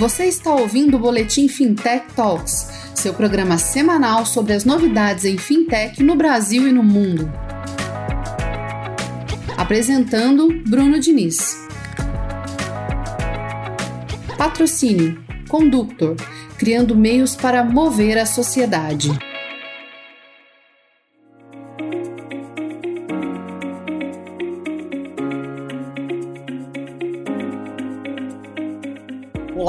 [0.00, 6.02] Você está ouvindo o Boletim Fintech Talks, seu programa semanal sobre as novidades em fintech
[6.02, 7.30] no Brasil e no mundo.
[9.58, 11.54] Apresentando Bruno Diniz.
[14.38, 16.16] Patrocínio Conductor,
[16.56, 19.10] criando meios para mover a sociedade.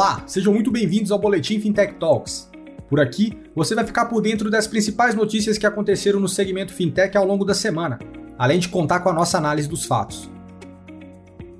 [0.02, 2.50] Olá, sejam muito bem-vindos ao Boletim Fintech Talks.
[2.90, 7.16] Por aqui, você vai ficar por dentro das principais notícias que aconteceram no segmento fintech
[7.16, 8.00] ao longo da semana,
[8.36, 10.28] além de contar com a nossa análise dos fatos.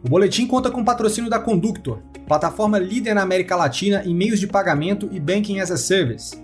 [0.04, 4.40] O boletim conta com o patrocínio da Conductor, plataforma líder na América Latina em meios
[4.40, 6.36] de pagamento e banking as a service.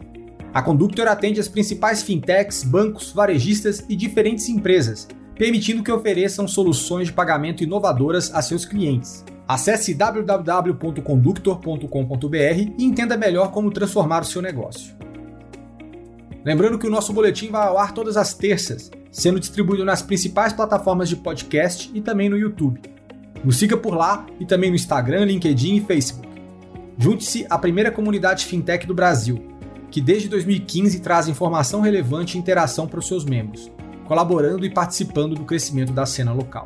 [0.54, 7.08] A Conductor atende as principais fintechs, bancos, varejistas e diferentes empresas, permitindo que ofereçam soluções
[7.08, 9.26] de pagamento inovadoras a seus clientes.
[9.48, 14.94] Acesse www.conductor.com.br e entenda melhor como transformar o seu negócio.
[16.44, 20.52] Lembrando que o nosso boletim vai ao ar todas as terças, sendo distribuído nas principais
[20.52, 22.82] plataformas de podcast e também no YouTube.
[23.44, 26.28] Nos siga por lá e também no Instagram, LinkedIn e Facebook.
[26.98, 29.42] Junte-se à primeira comunidade fintech do Brasil,
[29.90, 33.72] que desde 2015 traz informação relevante e interação para os seus membros,
[34.06, 36.66] colaborando e participando do crescimento da cena local.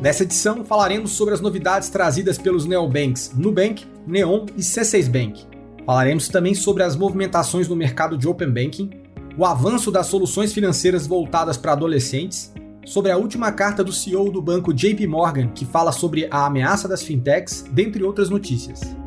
[0.00, 5.44] Nessa edição, falaremos sobre as novidades trazidas pelos neobanks Nubank, Neon e C6 Bank.
[5.84, 8.90] Falaremos também sobre as movimentações no mercado de Open Banking,
[9.36, 12.52] o avanço das soluções financeiras voltadas para adolescentes,
[12.86, 16.86] sobre a última carta do CEO do banco JP Morgan, que fala sobre a ameaça
[16.86, 18.97] das fintechs, dentre outras notícias.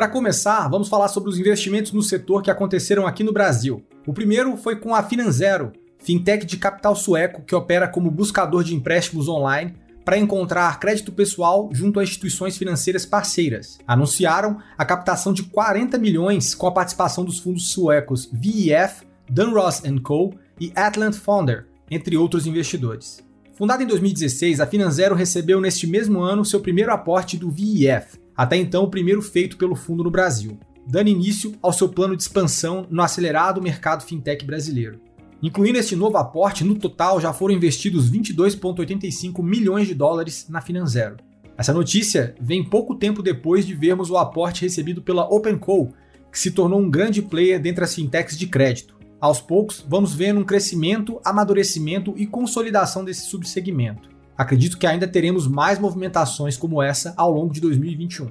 [0.00, 3.84] Para começar, vamos falar sobre os investimentos no setor que aconteceram aqui no Brasil.
[4.06, 8.74] O primeiro foi com a Finanzero, fintech de capital sueco que opera como buscador de
[8.74, 13.78] empréstimos online para encontrar crédito pessoal junto a instituições financeiras parceiras.
[13.86, 20.32] Anunciaram a captação de 40 milhões com a participação dos fundos suecos VEF, Dunross Co.
[20.58, 23.22] e Atlant Founder, entre outros investidores.
[23.52, 28.56] Fundada em 2016, a Finanzero recebeu neste mesmo ano seu primeiro aporte do VEF, até
[28.56, 32.86] então o primeiro feito pelo fundo no Brasil, dando início ao seu plano de expansão
[32.88, 34.98] no acelerado mercado fintech brasileiro.
[35.42, 41.18] Incluindo este novo aporte, no total já foram investidos 22,85 milhões de dólares na Finanzero.
[41.54, 45.92] Essa notícia vem pouco tempo depois de vermos o aporte recebido pela OpenCo,
[46.32, 48.96] que se tornou um grande player dentre as fintechs de crédito.
[49.20, 54.08] Aos poucos, vamos vendo um crescimento, amadurecimento e consolidação desse subsegmento.
[54.40, 58.30] Acredito que ainda teremos mais movimentações como essa ao longo de 2021.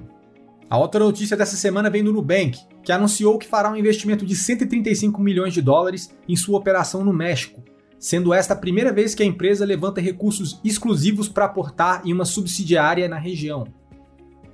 [0.68, 4.36] A outra notícia dessa semana vem do Nubank, que anunciou que fará um investimento de
[4.36, 7.64] 135 milhões de dólares em sua operação no México,
[8.00, 12.26] sendo esta a primeira vez que a empresa levanta recursos exclusivos para aportar em uma
[12.26, 13.68] subsidiária na região.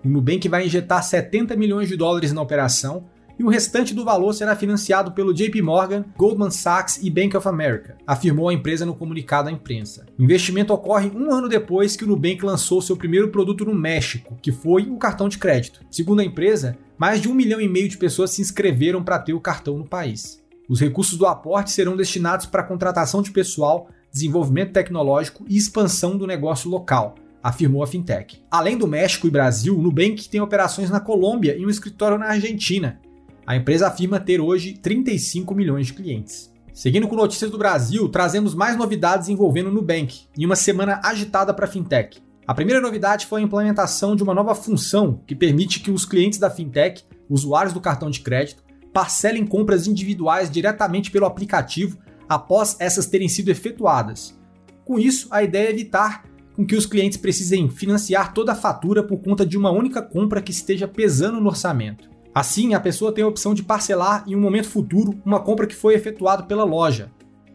[0.04, 3.06] O Nubank vai injetar 70 milhões de dólares na operação,
[3.38, 7.48] e o restante do valor será financiado pelo JP Morgan, Goldman Sachs e Bank of
[7.48, 10.06] America, afirmou a empresa no comunicado à imprensa.
[10.18, 14.38] O investimento ocorre um ano depois que o Nubank lançou seu primeiro produto no México,
[14.42, 15.82] que foi o cartão de crédito.
[15.90, 19.34] Segundo a empresa, mais de um milhão e meio de pessoas se inscreveram para ter
[19.34, 20.44] o cartão no país.
[20.68, 26.18] Os recursos do aporte serão destinados para a contratação de pessoal, desenvolvimento tecnológico e expansão
[26.18, 28.42] do negócio local, afirmou a fintech.
[28.50, 32.30] Além do México e Brasil, o Nubank tem operações na Colômbia e um escritório na
[32.30, 33.00] Argentina,
[33.46, 36.52] a empresa afirma ter hoje 35 milhões de clientes.
[36.74, 41.54] Seguindo com notícias do Brasil, trazemos mais novidades envolvendo o Nubank, em uma semana agitada
[41.54, 42.22] para a fintech.
[42.48, 46.38] A primeira novidade foi a implementação de uma nova função que permite que os clientes
[46.38, 48.64] da fintech, usuários do cartão de crédito,
[48.94, 51.98] parcelem compras individuais diretamente pelo aplicativo
[52.28, 54.38] após essas terem sido efetuadas.
[54.84, 56.24] Com isso, a ideia é evitar
[56.56, 60.42] com que os clientes precisem financiar toda a fatura por conta de uma única compra
[60.42, 62.15] que esteja pesando no orçamento.
[62.36, 65.74] Assim, a pessoa tem a opção de parcelar em um momento futuro uma compra que
[65.74, 67.10] foi efetuada pela loja.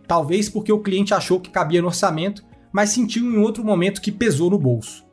[0.08, 2.42] Talvez porque o cliente achou que cabia no orçamento,
[2.72, 5.04] mas sentiu em outro momento que pesou no bolso.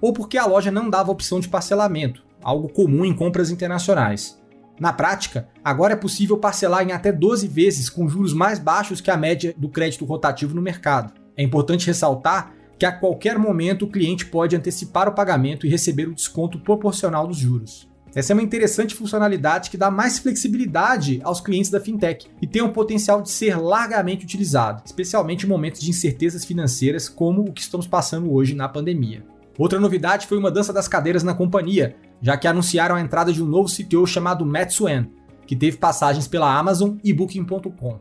[0.00, 4.42] Ou porque a loja não dava opção de parcelamento, algo comum em compras internacionais.
[4.80, 9.10] Na prática, agora é possível parcelar em até 12 vezes com juros mais baixos que
[9.12, 11.12] a média do crédito rotativo no mercado.
[11.36, 16.08] É importante ressaltar que a qualquer momento o cliente pode antecipar o pagamento e receber
[16.08, 17.91] o desconto proporcional dos juros.
[18.14, 22.60] Essa é uma interessante funcionalidade que dá mais flexibilidade aos clientes da fintech e tem
[22.60, 27.62] o potencial de ser largamente utilizado, especialmente em momentos de incertezas financeiras como o que
[27.62, 29.24] estamos passando hoje na pandemia.
[29.58, 33.42] Outra novidade foi uma dança das cadeiras na companhia, já que anunciaram a entrada de
[33.42, 35.06] um novo CTO chamado Matt Swan,
[35.46, 37.98] que teve passagens pela Amazon e Booking.com.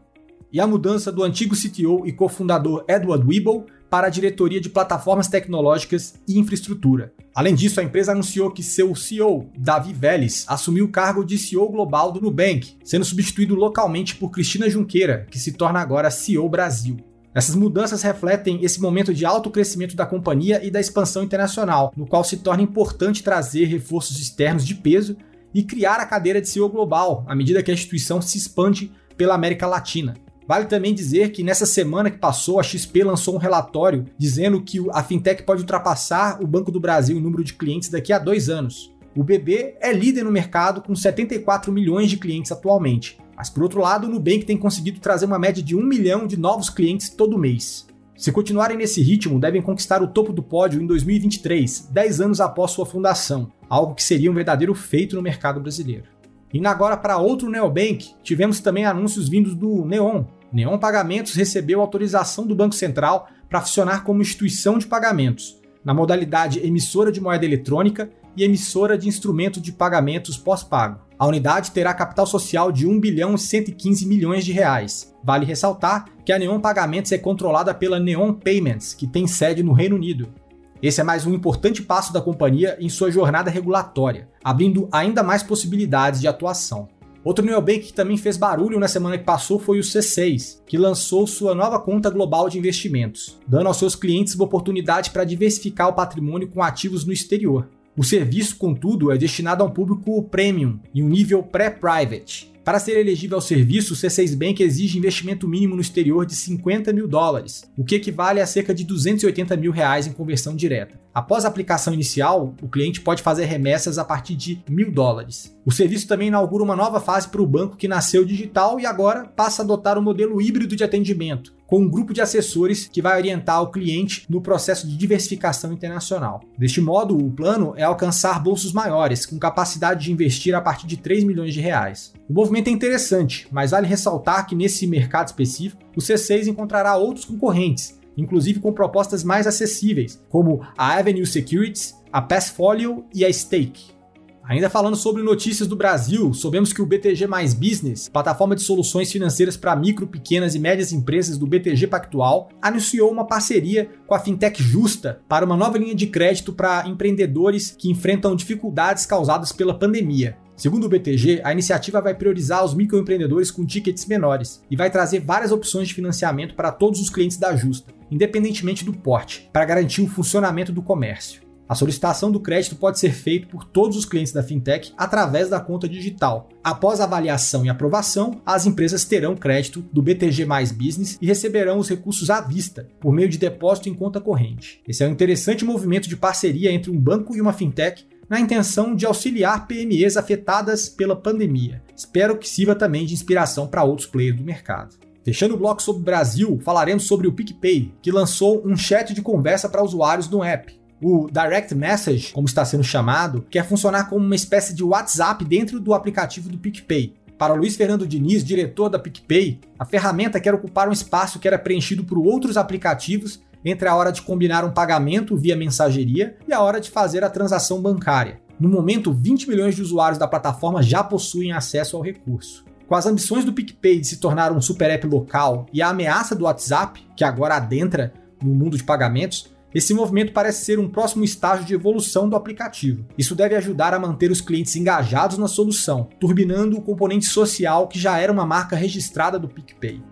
[0.51, 5.27] E a mudança do antigo CTO e cofundador Edward Weeble para a diretoria de plataformas
[5.27, 7.13] tecnológicas e infraestrutura.
[7.35, 11.69] Além disso, a empresa anunciou que seu CEO, Davi Vélez, assumiu o cargo de CEO
[11.69, 16.97] global do Nubank, sendo substituído localmente por Cristina Junqueira, que se torna agora CEO Brasil.
[17.35, 22.07] Essas mudanças refletem esse momento de alto crescimento da companhia e da expansão internacional, no
[22.07, 25.17] qual se torna importante trazer reforços externos de peso
[25.53, 29.35] e criar a cadeira de CEO global à medida que a instituição se expande pela
[29.35, 30.13] América Latina.
[30.51, 34.85] Vale também dizer que nessa semana que passou, a XP lançou um relatório dizendo que
[34.91, 38.49] a fintech pode ultrapassar o Banco do Brasil em número de clientes daqui a dois
[38.49, 38.93] anos.
[39.15, 43.17] O BB é líder no mercado com 74 milhões de clientes atualmente.
[43.33, 46.35] Mas por outro lado, o Nubank tem conseguido trazer uma média de 1 milhão de
[46.35, 47.87] novos clientes todo mês.
[48.17, 52.71] Se continuarem nesse ritmo, devem conquistar o topo do pódio em 2023, 10 anos após
[52.71, 56.09] sua fundação, algo que seria um verdadeiro feito no mercado brasileiro.
[56.53, 62.45] Indo agora para outro neobank, tivemos também anúncios vindos do Neon, Neon Pagamentos recebeu autorização
[62.45, 68.09] do Banco Central para funcionar como instituição de pagamentos, na modalidade emissora de moeda eletrônica
[68.35, 70.99] e emissora de instrumento de pagamentos pós-pago.
[71.17, 75.13] A unidade terá capital social de 1 bilhão e 115 milhões de reais.
[75.23, 79.73] Vale ressaltar que a Neon Pagamentos é controlada pela Neon Payments, que tem sede no
[79.73, 80.33] Reino Unido.
[80.81, 85.43] Esse é mais um importante passo da companhia em sua jornada regulatória, abrindo ainda mais
[85.43, 86.89] possibilidades de atuação.
[87.23, 91.27] Outro neobank que também fez barulho na semana que passou foi o C6, que lançou
[91.27, 95.93] sua nova conta global de investimentos, dando aos seus clientes uma oportunidade para diversificar o
[95.93, 97.69] patrimônio com ativos no exterior.
[97.95, 102.99] O serviço, contudo, é destinado a um público premium e um nível pré-private, para ser
[102.99, 107.63] elegível ao serviço, o C6 Bank exige investimento mínimo no exterior de 50 mil dólares,
[107.75, 110.99] o que equivale a cerca de 280 mil reais em conversão direta.
[111.13, 115.57] Após a aplicação inicial, o cliente pode fazer remessas a partir de mil dólares.
[115.65, 119.25] O serviço também inaugura uma nova fase para o banco que nasceu digital e agora
[119.25, 123.01] passa a adotar o um modelo híbrido de atendimento, com um grupo de assessores que
[123.01, 126.41] vai orientar o cliente no processo de diversificação internacional.
[126.57, 130.97] Deste modo, o plano é alcançar bolsos maiores, com capacidade de investir a partir de
[130.97, 132.11] 3 milhões de reais.
[132.29, 137.23] O movimento é interessante, mas vale ressaltar que nesse mercado específico, o C6 encontrará outros
[137.23, 144.00] concorrentes, inclusive com propostas mais acessíveis, como a Avenue Securities, a Passfolio e a Stake.
[144.43, 149.11] Ainda falando sobre notícias do Brasil, soubemos que o BTG Mais Business, plataforma de soluções
[149.11, 154.19] financeiras para micro, pequenas e médias empresas do BTG Pactual, anunciou uma parceria com a
[154.19, 159.77] fintech Justa para uma nova linha de crédito para empreendedores que enfrentam dificuldades causadas pela
[159.77, 160.37] pandemia.
[160.55, 165.19] Segundo o BTG, a iniciativa vai priorizar os microempreendedores com tickets menores e vai trazer
[165.19, 170.01] várias opções de financiamento para todos os clientes da Justa, independentemente do porte, para garantir
[170.01, 171.50] o funcionamento do comércio.
[171.71, 175.57] A solicitação do crédito pode ser feita por todos os clientes da fintech através da
[175.57, 176.49] conta digital.
[176.61, 181.87] Após avaliação e aprovação, as empresas terão crédito do BTG Mais Business e receberão os
[181.87, 184.81] recursos à vista, por meio de depósito em conta corrente.
[184.85, 188.93] Esse é um interessante movimento de parceria entre um banco e uma fintech na intenção
[188.93, 191.81] de auxiliar PMEs afetadas pela pandemia.
[191.95, 194.97] Espero que sirva também de inspiração para outros players do mercado.
[195.23, 199.21] Fechando o bloco sobre o Brasil, falaremos sobre o PicPay, que lançou um chat de
[199.21, 200.80] conversa para usuários no app.
[201.03, 205.79] O Direct Message, como está sendo chamado, quer funcionar como uma espécie de WhatsApp dentro
[205.79, 207.15] do aplicativo do PicPay.
[207.39, 211.57] Para Luiz Fernando Diniz, diretor da PicPay, a ferramenta quer ocupar um espaço que era
[211.57, 216.61] preenchido por outros aplicativos entre a hora de combinar um pagamento via mensageria e a
[216.61, 218.39] hora de fazer a transação bancária.
[218.59, 222.63] No momento, 20 milhões de usuários da plataforma já possuem acesso ao recurso.
[222.87, 226.35] Com as ambições do PicPay de se tornar um super app local e a ameaça
[226.35, 231.23] do WhatsApp, que agora adentra no mundo de pagamentos, esse movimento parece ser um próximo
[231.23, 233.05] estágio de evolução do aplicativo.
[233.17, 237.99] Isso deve ajudar a manter os clientes engajados na solução, turbinando o componente social que
[237.99, 240.10] já era uma marca registrada do PicPay.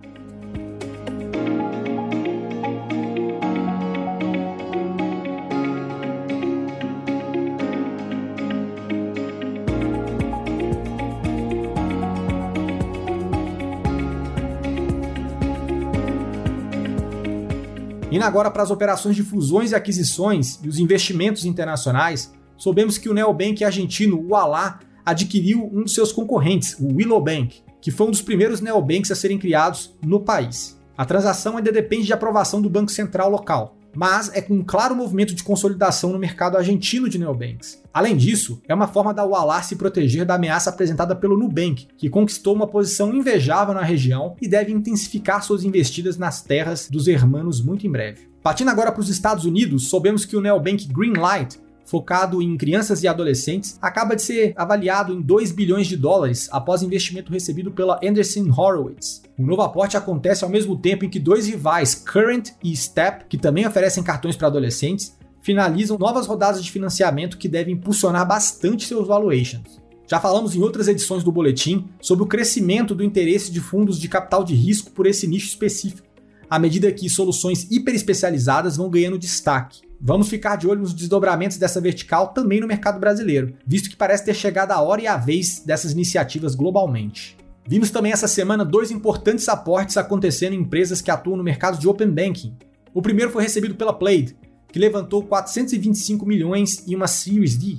[18.20, 23.08] Indo agora para as operações de fusões e aquisições e os investimentos internacionais, soubemos que
[23.08, 28.12] o neobank argentino Ualá adquiriu um dos seus concorrentes, o Willow Bank, que foi um
[28.12, 30.78] dos primeiros neobanks a serem criados no país.
[30.98, 34.96] A transação ainda depende de aprovação do Banco Central local mas é com um claro
[34.96, 37.82] movimento de consolidação no mercado argentino de neobanks.
[37.94, 42.10] Além disso, é uma forma da Ualá se proteger da ameaça apresentada pelo Nubank, que
[42.10, 47.62] conquistou uma posição invejável na região e deve intensificar suas investidas nas terras dos hermanos
[47.62, 48.30] muito em breve.
[48.42, 53.08] Partindo agora para os Estados Unidos, soubemos que o neobank Greenlight focado em crianças e
[53.08, 58.46] adolescentes, acaba de ser avaliado em 2 bilhões de dólares após investimento recebido pela Anderson
[58.56, 59.24] Horowitz.
[59.38, 63.40] O novo aporte acontece ao mesmo tempo em que dois rivais, Current e Step, que
[63.40, 69.08] também oferecem cartões para adolescentes, finalizam novas rodadas de financiamento que devem impulsionar bastante seus
[69.08, 69.80] valuations.
[70.08, 74.08] Já falamos em outras edições do boletim sobre o crescimento do interesse de fundos de
[74.08, 76.08] capital de risco por esse nicho específico,
[76.50, 79.82] à medida que soluções hiperespecializadas vão ganhando destaque.
[80.02, 84.26] Vamos ficar de olho nos desdobramentos dessa vertical também no mercado brasileiro, visto que parece
[84.26, 87.38] ter chegado a hora e a vez dessas iniciativas globalmente.
[87.68, 91.88] Vimos também essa semana dois importantes aportes acontecendo em empresas que atuam no mercado de
[91.88, 92.58] Open Banking.
[92.94, 94.36] O primeiro foi recebido pela Plaid,
[94.72, 97.78] que levantou 425 milhões em uma Series D,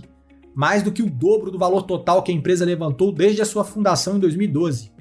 [0.54, 3.64] mais do que o dobro do valor total que a empresa levantou desde a sua
[3.64, 4.92] fundação em 2012.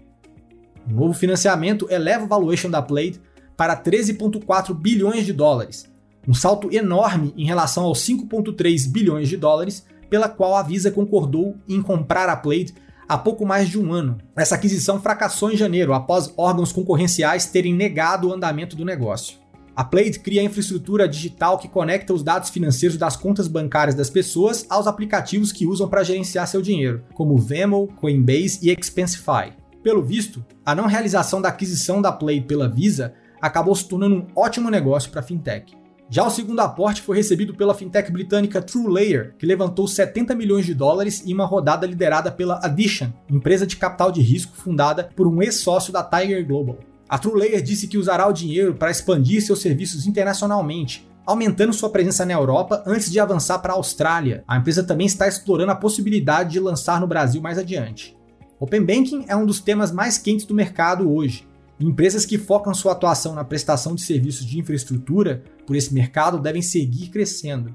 [0.90, 3.20] O novo financiamento eleva o valuation da Plaid
[3.60, 5.86] para 13,4 bilhões de dólares,
[6.26, 11.58] um salto enorme em relação aos 5,3 bilhões de dólares pela qual a Visa concordou
[11.68, 12.74] em comprar a Plaid
[13.06, 14.18] há pouco mais de um ano.
[14.34, 19.36] Essa aquisição fracassou em janeiro, após órgãos concorrenciais terem negado o andamento do negócio.
[19.76, 24.10] A Plaid cria a infraestrutura digital que conecta os dados financeiros das contas bancárias das
[24.10, 29.52] pessoas aos aplicativos que usam para gerenciar seu dinheiro, como Venmo, Coinbase e Expensify.
[29.84, 34.28] Pelo visto, a não realização da aquisição da Plaid pela Visa acabou se tornando um
[34.36, 35.78] ótimo negócio para a fintech.
[36.12, 40.74] Já o segundo aporte foi recebido pela fintech britânica TrueLayer, que levantou 70 milhões de
[40.74, 45.40] dólares em uma rodada liderada pela Addition, empresa de capital de risco fundada por um
[45.40, 46.80] ex-sócio da Tiger Global.
[47.08, 52.26] A TrueLayer disse que usará o dinheiro para expandir seus serviços internacionalmente, aumentando sua presença
[52.26, 54.44] na Europa antes de avançar para a Austrália.
[54.48, 58.18] A empresa também está explorando a possibilidade de lançar no Brasil mais adiante.
[58.60, 61.48] Open Banking é um dos temas mais quentes do mercado hoje.
[61.80, 66.62] Empresas que focam sua atuação na prestação de serviços de infraestrutura por esse mercado devem
[66.62, 67.74] seguir crescendo.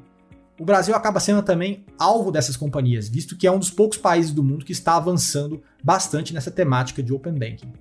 [0.61, 4.31] O Brasil acaba sendo também alvo dessas companhias, visto que é um dos poucos países
[4.31, 7.73] do mundo que está avançando bastante nessa temática de Open Banking.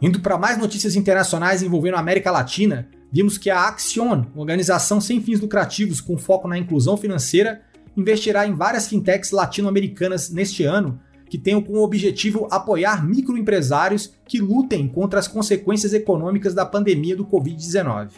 [0.00, 5.20] Indo para mais notícias internacionais envolvendo a América Latina, vimos que a Axion, organização sem
[5.20, 7.60] fins lucrativos com foco na inclusão financeira,
[7.96, 11.00] investirá em várias fintechs latino-americanas neste ano,
[11.32, 17.24] que tenham como objetivo apoiar microempresários que lutem contra as consequências econômicas da pandemia do
[17.24, 18.10] Covid-19.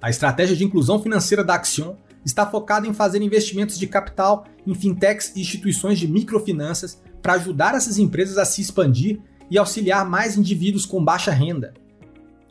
[0.00, 4.72] A estratégia de inclusão financeira da Axion está focada em fazer investimentos de capital em
[4.74, 9.18] fintechs e instituições de microfinanças para ajudar essas empresas a se expandir
[9.50, 11.74] e auxiliar mais indivíduos com baixa renda.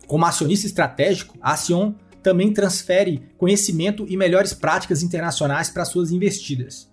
[0.08, 6.92] Como acionista estratégico, a Acion também transfere conhecimento e melhores práticas internacionais para suas investidas.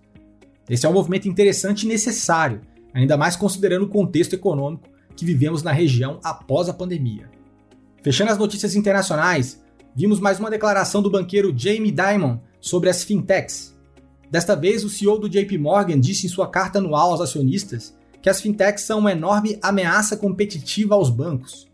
[0.71, 2.61] Esse é um movimento interessante e necessário,
[2.93, 4.87] ainda mais considerando o contexto econômico
[5.17, 7.29] que vivemos na região após a pandemia.
[8.01, 9.61] Fechando as notícias internacionais,
[9.93, 13.77] vimos mais uma declaração do banqueiro Jamie Dimon sobre as fintechs.
[14.29, 18.29] Desta vez, o CEO do JP Morgan disse em sua carta anual aos acionistas que
[18.29, 21.67] as fintechs são uma enorme ameaça competitiva aos bancos.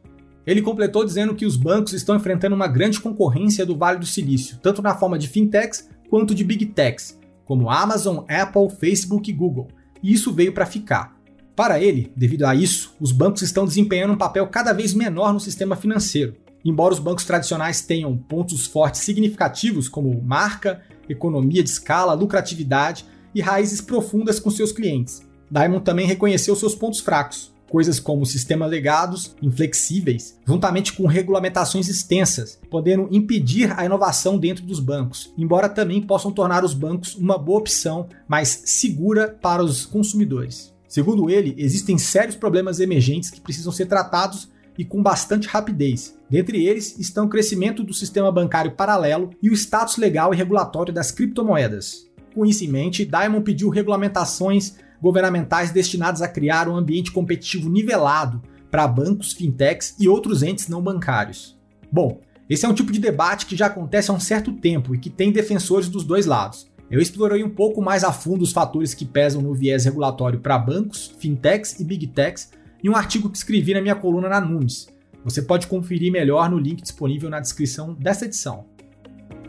[0.43, 4.57] Ele completou dizendo que os bancos estão enfrentando uma grande concorrência do Vale do Silício,
[4.57, 7.15] tanto na forma de fintechs quanto de big techs,
[7.47, 9.69] como Amazon, Apple, Facebook e Google,
[10.03, 11.17] e isso veio para ficar.
[11.55, 15.39] Para ele, devido a isso, os bancos estão desempenhando um papel cada vez menor no
[15.39, 16.35] sistema financeiro.
[16.63, 23.41] Embora os bancos tradicionais tenham pontos fortes significativos como marca, economia de escala, lucratividade e
[23.41, 29.35] raízes profundas com seus clientes, Diamond também reconheceu seus pontos fracos, coisas como sistemas legados,
[29.41, 36.31] inflexíveis, juntamente com regulamentações extensas, podendo impedir a inovação dentro dos bancos, embora também possam
[36.31, 40.73] tornar os bancos uma boa opção mais segura para os consumidores.
[40.87, 46.15] Segundo ele, existem sérios problemas emergentes que precisam ser tratados e com bastante rapidez.
[46.29, 50.93] Dentre eles estão o crescimento do sistema bancário paralelo e o status legal e regulatório
[50.93, 52.07] das criptomoedas.
[52.33, 58.41] Com isso em mente, Diamond pediu regulamentações governamentais destinados a criar um ambiente competitivo nivelado
[58.69, 61.57] para bancos, fintechs e outros entes não bancários.
[61.91, 64.99] Bom, esse é um tipo de debate que já acontece há um certo tempo e
[64.99, 66.69] que tem defensores dos dois lados.
[66.89, 70.57] Eu explorei um pouco mais a fundo os fatores que pesam no viés regulatório para
[70.57, 72.51] bancos, fintechs e big techs
[72.81, 74.87] em um artigo que escrevi na minha coluna na Nunes.
[75.25, 78.65] Você pode conferir melhor no link disponível na descrição dessa edição.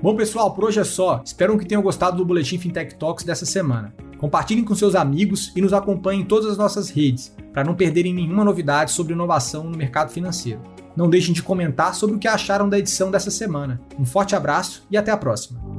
[0.03, 1.23] Bom, pessoal, por hoje é só.
[1.25, 3.95] Espero que tenham gostado do Boletim Fintech Talks dessa semana.
[4.19, 8.13] Compartilhem com seus amigos e nos acompanhem em todas as nossas redes, para não perderem
[8.13, 10.61] nenhuma novidade sobre inovação no mercado financeiro.
[10.97, 13.81] Não deixem de comentar sobre o que acharam da edição dessa semana.
[13.99, 15.78] Um forte abraço e até a próxima!